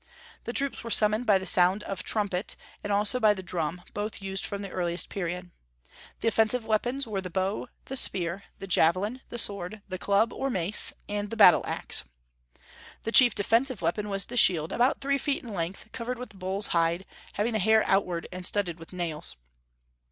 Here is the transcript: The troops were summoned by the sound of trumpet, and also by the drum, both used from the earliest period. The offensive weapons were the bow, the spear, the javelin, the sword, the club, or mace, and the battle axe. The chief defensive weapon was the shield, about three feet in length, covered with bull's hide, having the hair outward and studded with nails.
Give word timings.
The 0.45 0.51
troops 0.53 0.83
were 0.83 0.89
summoned 0.89 1.27
by 1.27 1.37
the 1.37 1.45
sound 1.45 1.83
of 1.83 2.01
trumpet, 2.01 2.55
and 2.83 2.91
also 2.91 3.19
by 3.19 3.35
the 3.35 3.43
drum, 3.43 3.83
both 3.93 4.19
used 4.19 4.43
from 4.47 4.63
the 4.63 4.71
earliest 4.71 5.09
period. 5.09 5.51
The 6.21 6.27
offensive 6.27 6.65
weapons 6.65 7.05
were 7.05 7.21
the 7.21 7.29
bow, 7.29 7.67
the 7.85 7.95
spear, 7.95 8.45
the 8.57 8.65
javelin, 8.65 9.21
the 9.29 9.37
sword, 9.37 9.83
the 9.87 9.99
club, 9.99 10.33
or 10.33 10.49
mace, 10.49 10.91
and 11.07 11.29
the 11.29 11.37
battle 11.37 11.61
axe. 11.67 12.03
The 13.03 13.11
chief 13.11 13.35
defensive 13.35 13.83
weapon 13.83 14.09
was 14.09 14.25
the 14.25 14.37
shield, 14.37 14.71
about 14.71 15.01
three 15.01 15.19
feet 15.19 15.43
in 15.43 15.53
length, 15.53 15.89
covered 15.91 16.17
with 16.17 16.33
bull's 16.33 16.69
hide, 16.69 17.05
having 17.33 17.53
the 17.53 17.59
hair 17.59 17.83
outward 17.85 18.27
and 18.31 18.43
studded 18.43 18.79
with 18.79 18.93
nails. 18.93 19.35